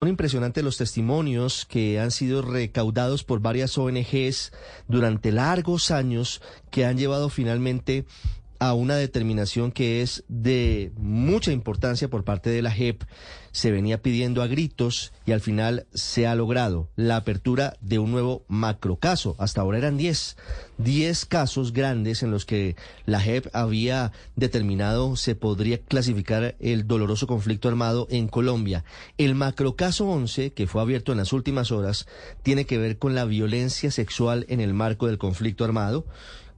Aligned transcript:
Son 0.00 0.08
impresionantes 0.08 0.62
los 0.62 0.76
testimonios 0.76 1.66
que 1.66 1.98
han 1.98 2.12
sido 2.12 2.40
recaudados 2.40 3.24
por 3.24 3.40
varias 3.40 3.76
ONGs 3.76 4.52
durante 4.86 5.32
largos 5.32 5.90
años 5.90 6.40
que 6.70 6.86
han 6.86 6.96
llevado 6.96 7.30
finalmente 7.30 8.06
a 8.58 8.74
una 8.74 8.96
determinación 8.96 9.72
que 9.72 10.02
es 10.02 10.24
de 10.28 10.92
mucha 10.96 11.52
importancia 11.52 12.08
por 12.08 12.24
parte 12.24 12.50
de 12.50 12.62
la 12.62 12.70
JEP. 12.70 13.04
Se 13.50 13.70
venía 13.70 14.02
pidiendo 14.02 14.42
a 14.42 14.46
gritos 14.46 15.12
y 15.26 15.32
al 15.32 15.40
final 15.40 15.86
se 15.92 16.26
ha 16.26 16.34
logrado 16.34 16.90
la 16.96 17.16
apertura 17.16 17.76
de 17.80 17.98
un 17.98 18.10
nuevo 18.10 18.44
macrocaso. 18.46 19.36
Hasta 19.38 19.62
ahora 19.62 19.78
eran 19.78 19.96
10, 19.96 20.36
10 20.78 21.26
casos 21.26 21.72
grandes 21.72 22.22
en 22.22 22.30
los 22.30 22.44
que 22.44 22.76
la 23.06 23.20
JEP 23.20 23.46
había 23.54 24.12
determinado 24.36 25.16
se 25.16 25.34
podría 25.34 25.78
clasificar 25.78 26.56
el 26.60 26.86
doloroso 26.86 27.26
conflicto 27.26 27.68
armado 27.68 28.06
en 28.10 28.28
Colombia. 28.28 28.84
El 29.16 29.34
macrocaso 29.34 30.06
11, 30.06 30.52
que 30.52 30.66
fue 30.66 30.82
abierto 30.82 31.12
en 31.12 31.18
las 31.18 31.32
últimas 31.32 31.72
horas, 31.72 32.06
tiene 32.42 32.64
que 32.64 32.78
ver 32.78 32.98
con 32.98 33.14
la 33.14 33.24
violencia 33.24 33.90
sexual 33.90 34.46
en 34.48 34.60
el 34.60 34.74
marco 34.74 35.06
del 35.06 35.18
conflicto 35.18 35.64
armado 35.64 36.04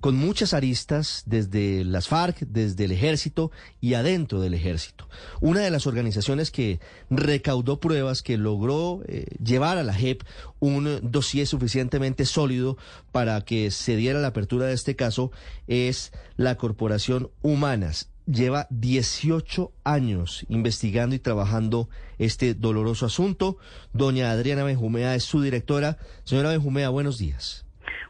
con 0.01 0.17
muchas 0.17 0.55
aristas 0.55 1.23
desde 1.27 1.85
las 1.85 2.09
FARC, 2.09 2.41
desde 2.41 2.85
el 2.85 2.93
ejército 2.93 3.51
y 3.81 3.95
adentro 3.95 4.41
del 4.41 4.55
ejército. 4.55 5.09
Una 5.41 5.61
de 5.61 5.71
las 5.71 5.87
organizaciones 5.87 6.51
que 6.51 6.81
recaudó 7.11 7.81
pruebas, 7.81 8.23
que 8.23 8.39
logró 8.39 9.03
eh, 9.07 9.27
llevar 9.43 9.79
a 9.79 9.83
la 9.83 9.95
JEP 9.95 10.23
un 10.59 11.01
dossier 11.03 11.47
suficientemente 11.47 12.25
sólido 12.25 12.79
para 13.13 13.41
que 13.43 13.71
se 13.71 13.97
diera 13.97 14.21
la 14.21 14.29
apertura 14.29 14.67
de 14.67 14.75
este 14.75 14.97
caso, 14.97 15.33
es 15.67 16.13
la 16.37 16.57
Corporación 16.57 17.30
Humanas. 17.43 18.09
Lleva 18.27 18.69
18 18.71 19.73
años 19.83 20.47
investigando 20.49 21.15
y 21.15 21.19
trabajando 21.19 21.89
este 22.19 22.55
doloroso 22.55 23.07
asunto. 23.07 23.59
Doña 23.93 24.30
Adriana 24.30 24.63
Benjumea 24.63 25.15
es 25.15 25.25
su 25.25 25.43
directora. 25.43 25.99
Señora 26.25 26.51
Benjumea, 26.51 26.91
buenos 26.91 27.19
días. 27.19 27.65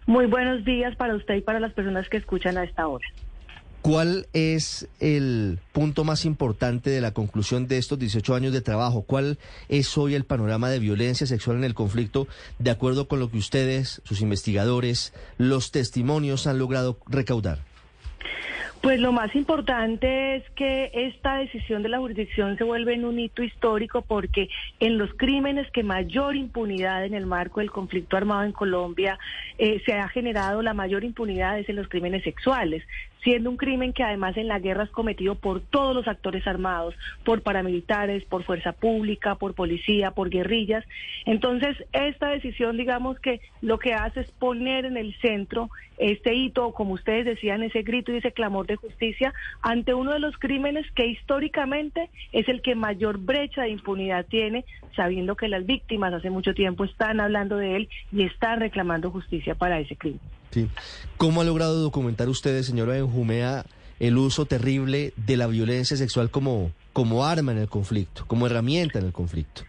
Muy 0.06 0.26
buenos 0.26 0.64
días 0.64 0.96
para 0.96 1.14
usted 1.14 1.36
y 1.36 1.40
para 1.40 1.60
las 1.60 1.72
personas 1.72 2.08
que 2.08 2.16
escuchan 2.16 2.58
a 2.58 2.64
esta 2.64 2.86
hora. 2.86 3.06
¿Cuál 3.82 4.26
es 4.34 4.88
el 5.00 5.58
punto 5.72 6.04
más 6.04 6.26
importante 6.26 6.90
de 6.90 7.00
la 7.00 7.12
conclusión 7.12 7.66
de 7.66 7.78
estos 7.78 7.98
18 7.98 8.34
años 8.34 8.52
de 8.52 8.60
trabajo? 8.60 9.02
¿Cuál 9.02 9.38
es 9.70 9.96
hoy 9.96 10.14
el 10.14 10.24
panorama 10.24 10.68
de 10.68 10.78
violencia 10.78 11.26
sexual 11.26 11.56
en 11.56 11.64
el 11.64 11.72
conflicto 11.72 12.28
de 12.58 12.70
acuerdo 12.70 13.08
con 13.08 13.20
lo 13.20 13.30
que 13.30 13.38
ustedes, 13.38 14.02
sus 14.04 14.20
investigadores, 14.20 15.14
los 15.38 15.70
testimonios 15.70 16.46
han 16.46 16.58
logrado 16.58 16.98
recaudar? 17.08 17.69
Pues 18.80 18.98
lo 18.98 19.12
más 19.12 19.36
importante 19.36 20.36
es 20.36 20.50
que 20.52 20.90
esta 20.94 21.36
decisión 21.36 21.82
de 21.82 21.90
la 21.90 21.98
jurisdicción 21.98 22.56
se 22.56 22.64
vuelve 22.64 22.94
en 22.94 23.04
un 23.04 23.18
hito 23.18 23.42
histórico 23.42 24.00
porque 24.00 24.48
en 24.80 24.96
los 24.96 25.12
crímenes 25.14 25.70
que 25.70 25.82
mayor 25.82 26.34
impunidad 26.34 27.04
en 27.04 27.12
el 27.12 27.26
marco 27.26 27.60
del 27.60 27.70
conflicto 27.70 28.16
armado 28.16 28.44
en 28.44 28.52
Colombia 28.52 29.18
eh, 29.58 29.82
se 29.84 29.92
ha 29.92 30.08
generado, 30.08 30.62
la 30.62 30.72
mayor 30.72 31.04
impunidad 31.04 31.58
es 31.58 31.68
en 31.68 31.76
los 31.76 31.88
crímenes 31.88 32.24
sexuales 32.24 32.82
siendo 33.22 33.50
un 33.50 33.56
crimen 33.56 33.92
que 33.92 34.02
además 34.02 34.36
en 34.36 34.48
la 34.48 34.58
guerra 34.58 34.84
es 34.84 34.90
cometido 34.90 35.34
por 35.34 35.60
todos 35.60 35.94
los 35.94 36.08
actores 36.08 36.46
armados, 36.46 36.94
por 37.24 37.42
paramilitares, 37.42 38.24
por 38.24 38.44
fuerza 38.44 38.72
pública, 38.72 39.34
por 39.34 39.54
policía, 39.54 40.12
por 40.12 40.30
guerrillas. 40.30 40.84
Entonces, 41.26 41.76
esta 41.92 42.28
decisión, 42.28 42.76
digamos 42.76 43.18
que 43.20 43.40
lo 43.60 43.78
que 43.78 43.94
hace 43.94 44.20
es 44.20 44.30
poner 44.32 44.84
en 44.86 44.96
el 44.96 45.14
centro 45.20 45.70
este 45.98 46.34
hito, 46.34 46.72
como 46.72 46.94
ustedes 46.94 47.26
decían, 47.26 47.62
ese 47.62 47.82
grito 47.82 48.12
y 48.12 48.16
ese 48.16 48.32
clamor 48.32 48.66
de 48.70 48.76
justicia 48.76 49.32
ante 49.62 49.94
uno 49.94 50.12
de 50.12 50.18
los 50.18 50.36
crímenes 50.38 50.86
que 50.94 51.06
históricamente 51.06 52.10
es 52.32 52.48
el 52.48 52.62
que 52.62 52.74
mayor 52.74 53.18
brecha 53.18 53.62
de 53.62 53.70
impunidad 53.70 54.26
tiene, 54.26 54.64
sabiendo 54.96 55.36
que 55.36 55.48
las 55.48 55.66
víctimas 55.66 56.12
hace 56.12 56.30
mucho 56.30 56.54
tiempo 56.54 56.84
están 56.84 57.20
hablando 57.20 57.56
de 57.56 57.76
él 57.76 57.88
y 58.12 58.24
están 58.24 58.60
reclamando 58.60 59.10
justicia 59.10 59.54
para 59.54 59.80
ese 59.80 59.96
crimen. 59.96 60.20
Sí. 60.50 60.68
¿Cómo 61.16 61.40
ha 61.40 61.44
logrado 61.44 61.80
documentar 61.80 62.28
ustedes, 62.28 62.66
señora 62.66 62.94
Benjumea, 62.94 63.64
el 64.00 64.16
uso 64.16 64.46
terrible 64.46 65.12
de 65.16 65.36
la 65.36 65.46
violencia 65.46 65.96
sexual 65.96 66.30
como, 66.30 66.72
como 66.92 67.24
arma 67.24 67.52
en 67.52 67.58
el 67.58 67.68
conflicto, 67.68 68.24
como 68.26 68.46
herramienta 68.46 68.98
en 68.98 69.06
el 69.06 69.12
conflicto? 69.12 69.62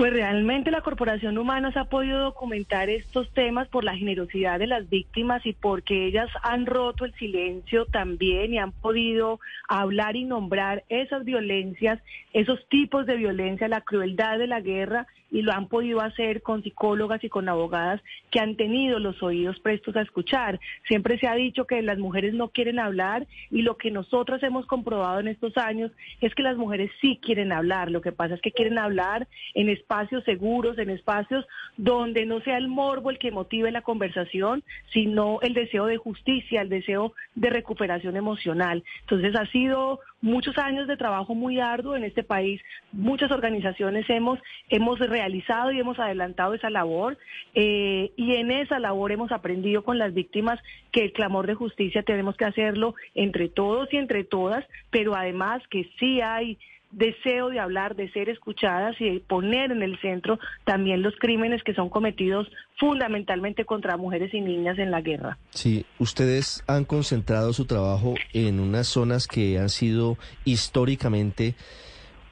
Pues 0.00 0.14
realmente 0.14 0.70
la 0.70 0.80
Corporación 0.80 1.36
Humanas 1.36 1.76
ha 1.76 1.84
podido 1.84 2.20
documentar 2.20 2.88
estos 2.88 3.30
temas 3.34 3.68
por 3.68 3.84
la 3.84 3.94
generosidad 3.94 4.58
de 4.58 4.66
las 4.66 4.88
víctimas 4.88 5.44
y 5.44 5.52
porque 5.52 6.06
ellas 6.06 6.30
han 6.42 6.64
roto 6.64 7.04
el 7.04 7.12
silencio 7.16 7.84
también 7.84 8.54
y 8.54 8.58
han 8.58 8.72
podido 8.72 9.40
hablar 9.68 10.16
y 10.16 10.24
nombrar 10.24 10.84
esas 10.88 11.26
violencias, 11.26 12.00
esos 12.32 12.66
tipos 12.70 13.04
de 13.04 13.16
violencia, 13.16 13.68
la 13.68 13.82
crueldad 13.82 14.38
de 14.38 14.46
la 14.46 14.62
guerra 14.62 15.06
y 15.30 15.42
lo 15.42 15.52
han 15.52 15.68
podido 15.68 16.00
hacer 16.00 16.42
con 16.42 16.62
psicólogas 16.62 17.22
y 17.22 17.28
con 17.28 17.48
abogadas 17.48 18.00
que 18.30 18.40
han 18.40 18.56
tenido 18.56 18.98
los 18.98 19.22
oídos 19.22 19.60
prestos 19.60 19.96
a 19.96 20.02
escuchar. 20.02 20.60
Siempre 20.88 21.18
se 21.18 21.26
ha 21.26 21.34
dicho 21.34 21.66
que 21.66 21.82
las 21.82 21.98
mujeres 21.98 22.34
no 22.34 22.48
quieren 22.48 22.78
hablar 22.78 23.26
y 23.50 23.62
lo 23.62 23.76
que 23.76 23.90
nosotras 23.90 24.42
hemos 24.42 24.66
comprobado 24.66 25.20
en 25.20 25.28
estos 25.28 25.56
años 25.56 25.92
es 26.20 26.34
que 26.34 26.42
las 26.42 26.56
mujeres 26.56 26.90
sí 27.00 27.18
quieren 27.22 27.52
hablar. 27.52 27.90
Lo 27.90 28.00
que 28.00 28.12
pasa 28.12 28.34
es 28.34 28.40
que 28.40 28.52
quieren 28.52 28.78
hablar 28.78 29.28
en 29.54 29.68
espacios 29.90 30.22
seguros, 30.22 30.78
en 30.78 30.88
espacios 30.88 31.44
donde 31.76 32.24
no 32.24 32.40
sea 32.42 32.58
el 32.58 32.68
morbo 32.68 33.10
el 33.10 33.18
que 33.18 33.32
motive 33.32 33.72
la 33.72 33.82
conversación, 33.82 34.62
sino 34.92 35.40
el 35.42 35.52
deseo 35.52 35.86
de 35.86 35.96
justicia, 35.96 36.62
el 36.62 36.68
deseo 36.68 37.12
de 37.34 37.50
recuperación 37.50 38.16
emocional. 38.16 38.84
Entonces 39.00 39.34
ha 39.34 39.46
sido 39.46 39.98
muchos 40.20 40.56
años 40.58 40.86
de 40.86 40.96
trabajo 40.96 41.34
muy 41.34 41.58
arduo 41.58 41.96
en 41.96 42.04
este 42.04 42.22
país. 42.22 42.62
Muchas 42.92 43.32
organizaciones 43.32 44.08
hemos, 44.10 44.38
hemos 44.68 45.00
realizado 45.00 45.72
y 45.72 45.80
hemos 45.80 45.98
adelantado 45.98 46.54
esa 46.54 46.70
labor 46.70 47.18
eh, 47.54 48.12
y 48.16 48.36
en 48.36 48.52
esa 48.52 48.78
labor 48.78 49.10
hemos 49.10 49.32
aprendido 49.32 49.82
con 49.82 49.98
las 49.98 50.14
víctimas 50.14 50.60
que 50.92 51.02
el 51.02 51.12
clamor 51.12 51.48
de 51.48 51.54
justicia 51.54 52.04
tenemos 52.04 52.36
que 52.36 52.44
hacerlo 52.44 52.94
entre 53.16 53.48
todos 53.48 53.92
y 53.92 53.96
entre 53.96 54.22
todas, 54.22 54.64
pero 54.90 55.16
además 55.16 55.66
que 55.68 55.90
sí 55.98 56.20
hay 56.20 56.58
deseo 56.90 57.50
de 57.50 57.60
hablar, 57.60 57.96
de 57.96 58.10
ser 58.10 58.28
escuchadas 58.28 58.96
y 59.00 59.10
de 59.10 59.20
poner 59.20 59.70
en 59.70 59.82
el 59.82 59.98
centro 60.00 60.38
también 60.64 61.02
los 61.02 61.14
crímenes 61.18 61.62
que 61.62 61.74
son 61.74 61.88
cometidos 61.88 62.48
fundamentalmente 62.78 63.64
contra 63.64 63.96
mujeres 63.96 64.32
y 64.34 64.40
niñas 64.40 64.78
en 64.78 64.90
la 64.90 65.00
guerra. 65.00 65.38
Sí, 65.50 65.84
ustedes 65.98 66.64
han 66.66 66.84
concentrado 66.84 67.52
su 67.52 67.66
trabajo 67.66 68.14
en 68.32 68.60
unas 68.60 68.88
zonas 68.88 69.26
que 69.26 69.58
han 69.58 69.68
sido 69.68 70.16
históricamente 70.44 71.54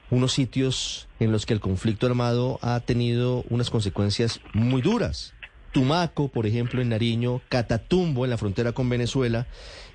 unos 0.09 0.33
sitios 0.33 1.07
en 1.19 1.31
los 1.31 1.45
que 1.45 1.53
el 1.53 1.59
conflicto 1.59 2.07
armado 2.07 2.59
ha 2.61 2.79
tenido 2.79 3.43
unas 3.49 3.69
consecuencias 3.69 4.41
muy 4.53 4.81
duras. 4.81 5.35
Tumaco, 5.71 6.29
por 6.29 6.47
ejemplo, 6.47 6.81
en 6.81 6.89
Nariño, 6.89 7.41
Catatumbo, 7.47 8.25
en 8.25 8.31
la 8.31 8.39
frontera 8.39 8.71
con 8.71 8.89
Venezuela, 8.89 9.45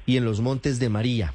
y 0.07 0.17
en 0.17 0.25
los 0.25 0.41
Montes 0.41 0.79
de 0.79 0.89
María. 0.89 1.35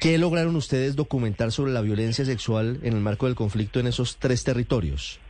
¿Qué 0.00 0.18
lograron 0.18 0.56
ustedes 0.56 0.94
documentar 0.94 1.52
sobre 1.52 1.72
la 1.72 1.80
violencia 1.80 2.24
sexual 2.24 2.80
en 2.82 2.92
el 2.92 3.00
marco 3.00 3.26
del 3.26 3.34
conflicto 3.34 3.80
en 3.80 3.86
esos 3.86 4.18
tres 4.18 4.44
territorios? 4.44 5.20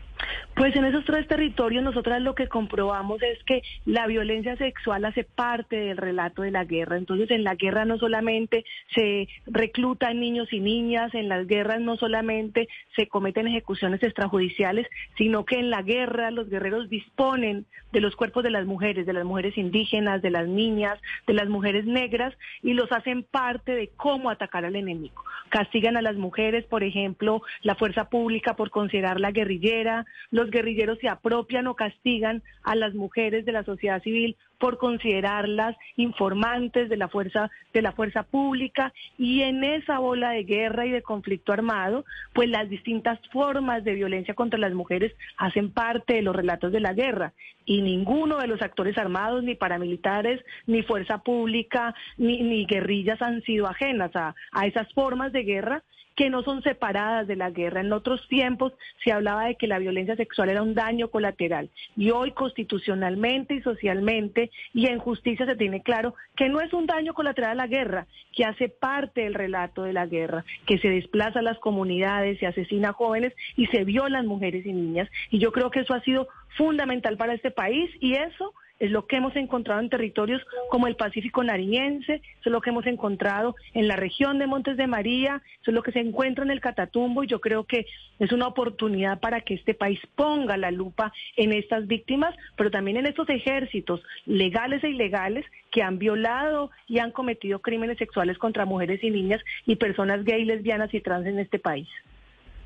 Pues 0.56 0.74
en 0.74 0.86
esos 0.86 1.04
tres 1.04 1.28
territorios 1.28 1.84
nosotras 1.84 2.22
lo 2.22 2.34
que 2.34 2.48
comprobamos 2.48 3.22
es 3.22 3.38
que 3.44 3.60
la 3.84 4.06
violencia 4.06 4.56
sexual 4.56 5.04
hace 5.04 5.22
parte 5.22 5.76
del 5.76 5.98
relato 5.98 6.40
de 6.40 6.50
la 6.50 6.64
guerra. 6.64 6.96
Entonces 6.96 7.30
en 7.30 7.44
la 7.44 7.56
guerra 7.56 7.84
no 7.84 7.98
solamente 7.98 8.64
se 8.94 9.28
reclutan 9.44 10.18
niños 10.18 10.50
y 10.54 10.60
niñas, 10.60 11.14
en 11.14 11.28
las 11.28 11.46
guerras 11.46 11.82
no 11.82 11.98
solamente 11.98 12.68
se 12.96 13.06
cometen 13.06 13.48
ejecuciones 13.48 14.02
extrajudiciales, 14.02 14.86
sino 15.18 15.44
que 15.44 15.58
en 15.58 15.68
la 15.68 15.82
guerra 15.82 16.30
los 16.30 16.48
guerreros 16.48 16.88
disponen 16.88 17.66
de 17.92 18.00
los 18.00 18.16
cuerpos 18.16 18.42
de 18.42 18.50
las 18.50 18.64
mujeres, 18.64 19.04
de 19.04 19.12
las 19.12 19.26
mujeres 19.26 19.58
indígenas, 19.58 20.22
de 20.22 20.30
las 20.30 20.48
niñas, 20.48 20.98
de 21.26 21.34
las 21.34 21.48
mujeres 21.48 21.84
negras 21.84 22.32
y 22.62 22.72
los 22.72 22.90
hacen 22.92 23.24
parte 23.24 23.74
de 23.74 23.90
cómo 23.96 24.30
atacar 24.30 24.64
al 24.64 24.76
enemigo. 24.76 25.22
Castigan 25.50 25.98
a 25.98 26.02
las 26.02 26.16
mujeres, 26.16 26.64
por 26.64 26.82
ejemplo, 26.82 27.42
la 27.62 27.74
fuerza 27.74 28.08
pública 28.08 28.56
por 28.56 28.70
considerarla 28.70 29.32
guerrillera, 29.32 30.06
los 30.30 30.45
guerrilleros 30.50 30.98
se 30.98 31.08
apropian 31.08 31.66
o 31.66 31.74
castigan 31.74 32.42
a 32.62 32.74
las 32.74 32.94
mujeres 32.94 33.44
de 33.44 33.52
la 33.52 33.64
sociedad 33.64 34.02
civil 34.02 34.36
por 34.58 34.78
considerarlas 34.78 35.76
informantes 35.96 36.88
de 36.88 36.96
la 36.96 37.08
fuerza 37.08 37.50
de 37.72 37.82
la 37.82 37.92
fuerza 37.92 38.22
pública 38.22 38.92
y 39.18 39.42
en 39.42 39.62
esa 39.64 39.98
bola 39.98 40.30
de 40.30 40.44
guerra 40.44 40.86
y 40.86 40.90
de 40.90 41.02
conflicto 41.02 41.52
armado, 41.52 42.04
pues 42.32 42.48
las 42.48 42.68
distintas 42.68 43.18
formas 43.32 43.84
de 43.84 43.94
violencia 43.94 44.34
contra 44.34 44.58
las 44.58 44.72
mujeres 44.72 45.12
hacen 45.36 45.70
parte 45.70 46.14
de 46.14 46.22
los 46.22 46.34
relatos 46.34 46.72
de 46.72 46.80
la 46.80 46.94
guerra. 46.94 47.32
Y 47.64 47.82
ninguno 47.82 48.38
de 48.38 48.46
los 48.46 48.62
actores 48.62 48.96
armados 48.96 49.42
ni 49.42 49.56
paramilitares 49.56 50.40
ni 50.66 50.82
fuerza 50.82 51.18
pública 51.18 51.94
ni, 52.16 52.42
ni 52.42 52.64
guerrillas 52.64 53.20
han 53.20 53.42
sido 53.42 53.66
ajenas 53.66 54.14
a, 54.14 54.34
a 54.52 54.66
esas 54.66 54.90
formas 54.94 55.32
de 55.32 55.42
guerra 55.42 55.82
que 56.16 56.30
no 56.30 56.42
son 56.42 56.62
separadas 56.62 57.26
de 57.26 57.36
la 57.36 57.50
guerra. 57.50 57.82
En 57.82 57.92
otros 57.92 58.26
tiempos 58.28 58.72
se 59.04 59.12
hablaba 59.12 59.44
de 59.44 59.54
que 59.54 59.66
la 59.66 59.78
violencia 59.78 60.16
sexual 60.16 60.48
era 60.48 60.62
un 60.62 60.74
daño 60.74 61.08
colateral 61.08 61.70
y 61.96 62.10
hoy 62.10 62.32
constitucionalmente 62.32 63.54
y 63.54 63.60
socialmente 63.60 64.50
y 64.72 64.86
en 64.86 64.98
justicia 64.98 65.46
se 65.46 65.56
tiene 65.56 65.82
claro 65.82 66.14
que 66.34 66.48
no 66.48 66.60
es 66.60 66.72
un 66.72 66.86
daño 66.86 67.14
colateral 67.14 67.52
a 67.52 67.54
la 67.54 67.66
guerra, 67.66 68.06
que 68.34 68.44
hace 68.44 68.68
parte 68.68 69.22
del 69.22 69.34
relato 69.34 69.82
de 69.82 69.92
la 69.92 70.06
guerra, 70.06 70.44
que 70.66 70.78
se 70.78 70.88
desplaza 70.88 71.40
a 71.40 71.42
las 71.42 71.58
comunidades, 71.58 72.38
se 72.38 72.46
asesina 72.46 72.90
a 72.90 72.94
jóvenes 72.94 73.34
y 73.56 73.66
se 73.66 73.84
violan 73.84 74.26
mujeres 74.26 74.64
y 74.64 74.72
niñas. 74.72 75.08
Y 75.30 75.38
yo 75.38 75.52
creo 75.52 75.70
que 75.70 75.80
eso 75.80 75.94
ha 75.94 76.00
sido 76.00 76.28
fundamental 76.56 77.16
para 77.16 77.34
este 77.34 77.50
país 77.50 77.90
y 78.00 78.14
eso 78.14 78.54
es 78.78 78.90
lo 78.90 79.06
que 79.06 79.16
hemos 79.16 79.34
encontrado 79.36 79.80
en 79.80 79.88
territorios 79.88 80.42
como 80.68 80.86
el 80.86 80.96
Pacífico 80.96 81.42
Nariñense, 81.42 82.14
eso 82.14 82.46
es 82.46 82.52
lo 82.52 82.60
que 82.60 82.70
hemos 82.70 82.86
encontrado 82.86 83.56
en 83.74 83.88
la 83.88 83.96
región 83.96 84.38
de 84.38 84.46
Montes 84.46 84.76
de 84.76 84.86
María, 84.86 85.42
eso 85.62 85.70
es 85.70 85.74
lo 85.74 85.82
que 85.82 85.92
se 85.92 86.00
encuentra 86.00 86.44
en 86.44 86.50
el 86.50 86.60
Catatumbo 86.60 87.24
y 87.24 87.26
yo 87.26 87.40
creo 87.40 87.64
que 87.64 87.86
es 88.18 88.32
una 88.32 88.48
oportunidad 88.48 89.20
para 89.20 89.40
que 89.40 89.54
este 89.54 89.74
país 89.74 90.00
ponga 90.14 90.56
la 90.56 90.70
lupa 90.70 91.12
en 91.36 91.52
estas 91.52 91.86
víctimas, 91.86 92.34
pero 92.56 92.70
también 92.70 92.96
en 92.96 93.06
estos 93.06 93.28
ejércitos 93.28 94.02
legales 94.26 94.82
e 94.84 94.90
ilegales 94.90 95.44
que 95.70 95.82
han 95.82 95.98
violado 95.98 96.70
y 96.86 96.98
han 96.98 97.12
cometido 97.12 97.60
crímenes 97.60 97.98
sexuales 97.98 98.38
contra 98.38 98.64
mujeres 98.64 99.02
y 99.02 99.10
niñas 99.10 99.42
y 99.66 99.76
personas 99.76 100.24
gay, 100.24 100.44
lesbianas 100.44 100.92
y 100.94 101.00
trans 101.00 101.26
en 101.26 101.38
este 101.38 101.58
país. 101.58 101.88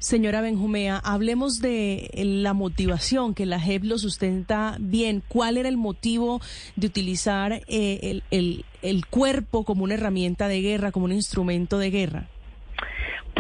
Señora 0.00 0.41
Benjumea, 0.41 0.97
hablemos 0.97 1.61
de 1.61 2.11
la 2.14 2.55
motivación, 2.55 3.35
que 3.35 3.44
la 3.44 3.61
JEP 3.61 3.85
lo 3.85 3.99
sustenta 3.99 4.79
bien. 4.81 5.23
¿Cuál 5.29 5.58
era 5.58 5.69
el 5.69 5.76
motivo 5.76 6.41
de 6.75 6.87
utilizar 6.87 7.62
eh, 7.69 8.23
el 8.31 9.06
cuerpo 9.11 9.64
como 9.67 9.85
una 9.85 9.94
herramienta 9.94 10.49
de 10.49 10.62
guerra, 10.62 10.91
como 10.91 11.05
un 11.05 11.12
instrumento 11.12 11.79
de 11.79 11.91
guerra? 11.91 12.29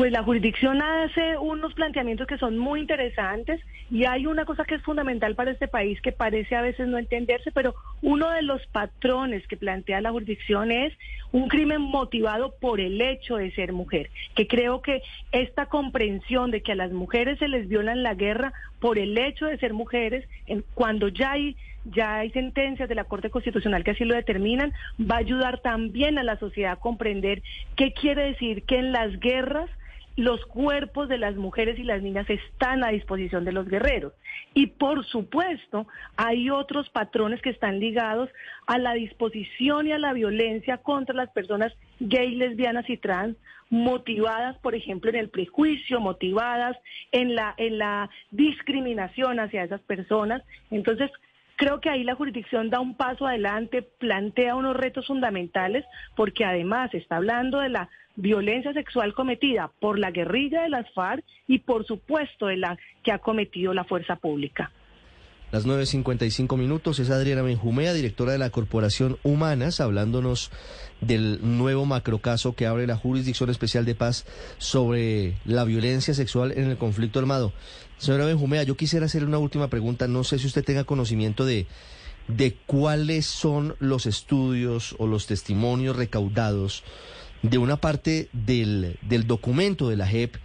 Pues 0.00 0.12
la 0.12 0.22
jurisdicción 0.22 0.80
hace 0.80 1.36
unos 1.36 1.74
planteamientos 1.74 2.26
que 2.26 2.38
son 2.38 2.56
muy 2.56 2.80
interesantes 2.80 3.60
y 3.90 4.06
hay 4.06 4.24
una 4.24 4.46
cosa 4.46 4.64
que 4.64 4.76
es 4.76 4.82
fundamental 4.82 5.34
para 5.34 5.50
este 5.50 5.68
país 5.68 6.00
que 6.00 6.10
parece 6.10 6.56
a 6.56 6.62
veces 6.62 6.88
no 6.88 6.96
entenderse, 6.96 7.52
pero 7.52 7.74
uno 8.00 8.30
de 8.30 8.40
los 8.40 8.66
patrones 8.68 9.46
que 9.46 9.58
plantea 9.58 10.00
la 10.00 10.10
jurisdicción 10.10 10.72
es 10.72 10.94
un 11.32 11.48
crimen 11.48 11.82
motivado 11.82 12.54
por 12.62 12.80
el 12.80 12.98
hecho 13.02 13.36
de 13.36 13.52
ser 13.52 13.74
mujer, 13.74 14.08
que 14.34 14.46
creo 14.46 14.80
que 14.80 15.02
esta 15.32 15.66
comprensión 15.66 16.50
de 16.50 16.62
que 16.62 16.72
a 16.72 16.76
las 16.76 16.92
mujeres 16.92 17.38
se 17.38 17.48
les 17.48 17.68
viola 17.68 17.92
en 17.92 18.02
la 18.02 18.14
guerra 18.14 18.54
por 18.78 18.98
el 18.98 19.18
hecho 19.18 19.44
de 19.44 19.58
ser 19.58 19.74
mujeres, 19.74 20.26
cuando 20.72 21.08
ya 21.08 21.32
hay 21.32 21.58
ya 21.84 22.16
hay 22.16 22.30
sentencias 22.30 22.88
de 22.88 22.94
la 22.94 23.04
Corte 23.04 23.28
Constitucional 23.28 23.84
que 23.84 23.90
así 23.90 24.04
lo 24.04 24.14
determinan, 24.14 24.72
va 24.98 25.16
a 25.16 25.18
ayudar 25.18 25.60
también 25.60 26.18
a 26.18 26.22
la 26.22 26.38
sociedad 26.38 26.72
a 26.72 26.76
comprender 26.76 27.42
qué 27.76 27.92
quiere 27.92 28.24
decir 28.24 28.62
que 28.64 28.78
en 28.78 28.92
las 28.92 29.18
guerras 29.20 29.68
los 30.16 30.44
cuerpos 30.46 31.08
de 31.08 31.18
las 31.18 31.36
mujeres 31.36 31.78
y 31.78 31.84
las 31.84 32.02
niñas 32.02 32.28
están 32.28 32.84
a 32.84 32.88
disposición 32.88 33.44
de 33.44 33.52
los 33.52 33.68
guerreros. 33.68 34.12
Y 34.54 34.66
por 34.66 35.04
supuesto, 35.06 35.86
hay 36.16 36.50
otros 36.50 36.90
patrones 36.90 37.40
que 37.40 37.50
están 37.50 37.78
ligados 37.78 38.28
a 38.66 38.78
la 38.78 38.94
disposición 38.94 39.86
y 39.86 39.92
a 39.92 39.98
la 39.98 40.12
violencia 40.12 40.78
contra 40.78 41.14
las 41.14 41.30
personas 41.30 41.72
gay, 42.00 42.34
lesbianas 42.34 42.88
y 42.90 42.96
trans, 42.96 43.36
motivadas, 43.70 44.58
por 44.58 44.74
ejemplo, 44.74 45.10
en 45.10 45.16
el 45.16 45.28
prejuicio, 45.28 46.00
motivadas 46.00 46.76
en 47.12 47.36
la, 47.36 47.54
en 47.56 47.78
la 47.78 48.10
discriminación 48.32 49.38
hacia 49.38 49.62
esas 49.62 49.80
personas. 49.82 50.42
Entonces, 50.72 51.10
Creo 51.60 51.78
que 51.78 51.90
ahí 51.90 52.04
la 52.04 52.14
jurisdicción 52.14 52.70
da 52.70 52.80
un 52.80 52.94
paso 52.94 53.26
adelante, 53.26 53.82
plantea 53.82 54.54
unos 54.54 54.74
retos 54.74 55.06
fundamentales, 55.06 55.84
porque 56.16 56.42
además 56.42 56.88
está 56.94 57.16
hablando 57.16 57.60
de 57.60 57.68
la 57.68 57.90
violencia 58.16 58.72
sexual 58.72 59.12
cometida 59.12 59.70
por 59.78 59.98
la 59.98 60.10
guerrilla 60.10 60.62
de 60.62 60.70
las 60.70 60.90
FARC 60.94 61.22
y 61.46 61.58
por 61.58 61.84
supuesto 61.84 62.46
de 62.46 62.56
la 62.56 62.78
que 63.02 63.12
ha 63.12 63.18
cometido 63.18 63.74
la 63.74 63.84
fuerza 63.84 64.16
pública. 64.16 64.72
Las 65.52 65.66
9.55 65.66 66.56
minutos 66.56 67.00
es 67.00 67.10
Adriana 67.10 67.42
Benjumea, 67.42 67.92
directora 67.92 68.30
de 68.30 68.38
la 68.38 68.50
Corporación 68.50 69.18
Humanas, 69.24 69.80
hablándonos 69.80 70.52
del 71.00 71.40
nuevo 71.42 71.86
macrocaso 71.86 72.54
que 72.54 72.66
abre 72.66 72.86
la 72.86 72.96
Jurisdicción 72.96 73.50
Especial 73.50 73.84
de 73.84 73.96
Paz 73.96 74.26
sobre 74.58 75.38
la 75.44 75.64
violencia 75.64 76.14
sexual 76.14 76.52
en 76.52 76.70
el 76.70 76.76
conflicto 76.78 77.18
armado. 77.18 77.52
Señora 77.98 78.26
Benjumea, 78.26 78.62
yo 78.62 78.76
quisiera 78.76 79.06
hacerle 79.06 79.26
una 79.26 79.38
última 79.38 79.66
pregunta. 79.66 80.06
No 80.06 80.22
sé 80.22 80.38
si 80.38 80.46
usted 80.46 80.64
tenga 80.64 80.84
conocimiento 80.84 81.44
de, 81.44 81.66
de 82.28 82.54
cuáles 82.66 83.26
son 83.26 83.74
los 83.80 84.06
estudios 84.06 84.94
o 84.98 85.08
los 85.08 85.26
testimonios 85.26 85.96
recaudados 85.96 86.84
de 87.42 87.58
una 87.58 87.76
parte 87.76 88.28
del, 88.32 89.00
del 89.02 89.26
documento 89.26 89.88
de 89.88 89.96
la 89.96 90.06
JEP 90.06 90.36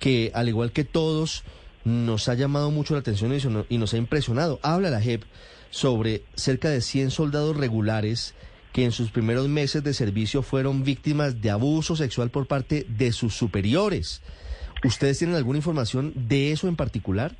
que, 0.00 0.32
al 0.34 0.50
igual 0.50 0.70
que 0.70 0.84
todos, 0.84 1.44
nos 1.84 2.28
ha 2.28 2.34
llamado 2.34 2.70
mucho 2.70 2.94
la 2.94 3.00
atención 3.00 3.32
y 3.68 3.78
nos 3.78 3.94
ha 3.94 3.96
impresionado. 3.96 4.58
Habla 4.62 4.90
la 4.90 5.00
JEP 5.00 5.22
sobre 5.70 6.24
cerca 6.34 6.70
de 6.70 6.80
100 6.80 7.10
soldados 7.10 7.56
regulares 7.56 8.34
que 8.72 8.84
en 8.84 8.92
sus 8.92 9.10
primeros 9.10 9.48
meses 9.48 9.84
de 9.84 9.94
servicio 9.94 10.42
fueron 10.42 10.82
víctimas 10.82 11.40
de 11.40 11.50
abuso 11.50 11.94
sexual 11.94 12.30
por 12.30 12.46
parte 12.46 12.86
de 12.88 13.12
sus 13.12 13.34
superiores. 13.34 14.20
¿Ustedes 14.82 15.18
tienen 15.18 15.36
alguna 15.36 15.58
información 15.58 16.12
de 16.14 16.52
eso 16.52 16.66
en 16.66 16.76
particular? 16.76 17.36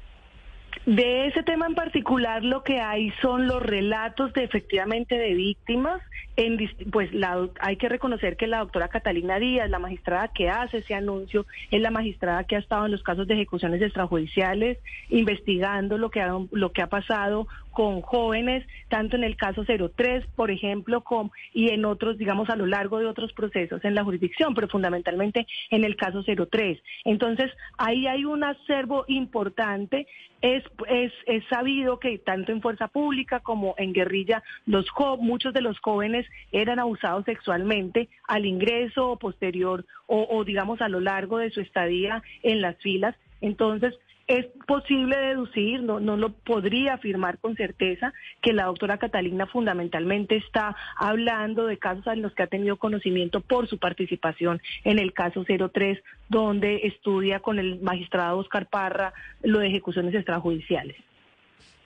De 0.86 1.26
ese 1.26 1.42
tema 1.42 1.66
en 1.66 1.74
particular 1.74 2.44
lo 2.44 2.62
que 2.62 2.80
hay 2.80 3.10
son 3.22 3.46
los 3.46 3.62
relatos 3.62 4.32
de 4.34 4.44
efectivamente 4.44 5.16
de 5.16 5.34
víctimas. 5.34 6.02
En, 6.36 6.58
pues 6.90 7.12
la, 7.14 7.48
hay 7.60 7.76
que 7.76 7.88
reconocer 7.88 8.36
que 8.36 8.48
la 8.48 8.58
doctora 8.58 8.88
Catalina 8.88 9.38
Díaz, 9.38 9.70
la 9.70 9.78
magistrada 9.78 10.28
que 10.28 10.50
hace 10.50 10.78
ese 10.78 10.94
anuncio, 10.94 11.46
es 11.70 11.80
la 11.80 11.92
magistrada 11.92 12.42
que 12.44 12.56
ha 12.56 12.58
estado 12.58 12.86
en 12.86 12.92
los 12.92 13.04
casos 13.04 13.28
de 13.28 13.34
ejecuciones 13.34 13.80
extrajudiciales, 13.80 14.78
investigando 15.10 15.96
lo 15.96 16.10
que 16.10 16.20
ha, 16.20 16.36
lo 16.50 16.72
que 16.72 16.82
ha 16.82 16.88
pasado 16.88 17.46
con 17.74 18.00
jóvenes, 18.00 18.66
tanto 18.88 19.16
en 19.16 19.24
el 19.24 19.36
caso 19.36 19.64
03, 19.64 20.24
por 20.36 20.50
ejemplo, 20.50 21.02
con, 21.02 21.30
y 21.52 21.70
en 21.70 21.84
otros, 21.84 22.16
digamos, 22.16 22.48
a 22.48 22.56
lo 22.56 22.66
largo 22.66 22.98
de 22.98 23.06
otros 23.06 23.32
procesos 23.32 23.84
en 23.84 23.94
la 23.94 24.04
jurisdicción, 24.04 24.54
pero 24.54 24.68
fundamentalmente 24.68 25.46
en 25.70 25.84
el 25.84 25.96
caso 25.96 26.22
03. 26.22 26.80
Entonces, 27.04 27.50
ahí 27.76 28.06
hay 28.06 28.24
un 28.24 28.44
acervo 28.44 29.04
importante. 29.08 30.06
Es, 30.40 30.62
es, 30.88 31.12
es 31.26 31.42
sabido 31.48 31.98
que 31.98 32.18
tanto 32.18 32.52
en 32.52 32.60
fuerza 32.60 32.88
pública 32.88 33.40
como 33.40 33.74
en 33.78 33.92
guerrilla, 33.92 34.42
los 34.66 34.86
muchos 35.18 35.54
de 35.54 35.62
los 35.62 35.78
jóvenes 35.80 36.26
eran 36.52 36.78
abusados 36.78 37.24
sexualmente 37.24 38.08
al 38.28 38.46
ingreso 38.46 39.10
o 39.10 39.18
posterior 39.18 39.84
o, 40.06 40.26
o 40.30 40.44
digamos 40.44 40.80
a 40.80 40.88
lo 40.88 41.00
largo 41.00 41.38
de 41.38 41.50
su 41.50 41.60
estadía 41.60 42.22
en 42.42 42.60
las 42.60 42.76
filas. 42.76 43.16
Entonces, 43.40 43.94
es 44.26 44.46
posible 44.66 45.16
deducir, 45.16 45.82
no, 45.82 46.00
no 46.00 46.16
lo 46.16 46.32
podría 46.32 46.94
afirmar 46.94 47.38
con 47.38 47.56
certeza, 47.56 48.12
que 48.40 48.52
la 48.52 48.64
doctora 48.64 48.98
Catalina 48.98 49.46
fundamentalmente 49.46 50.36
está 50.36 50.76
hablando 50.96 51.66
de 51.66 51.78
casos 51.78 52.06
en 52.06 52.22
los 52.22 52.32
que 52.34 52.42
ha 52.42 52.46
tenido 52.46 52.76
conocimiento 52.76 53.40
por 53.40 53.68
su 53.68 53.78
participación 53.78 54.60
en 54.84 54.98
el 54.98 55.12
caso 55.12 55.44
03, 55.44 55.98
donde 56.28 56.80
estudia 56.84 57.40
con 57.40 57.58
el 57.58 57.80
magistrado 57.80 58.38
Oscar 58.38 58.68
Parra 58.68 59.12
lo 59.42 59.58
de 59.58 59.68
ejecuciones 59.68 60.14
extrajudiciales. 60.14 60.96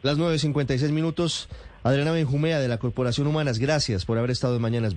Las 0.02 0.16
9.56 0.16 0.92
minutos. 0.92 1.48
Adriana 1.82 2.12
Benjumea 2.12 2.60
de 2.60 2.68
la 2.68 2.78
Corporación 2.78 3.26
Humanas, 3.26 3.58
gracias 3.58 4.04
por 4.04 4.18
haber 4.18 4.30
estado 4.30 4.56
en 4.56 4.62
Mañanas. 4.62 4.94